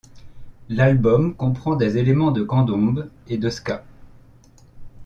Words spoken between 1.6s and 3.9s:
des éléments de candombe et de ska.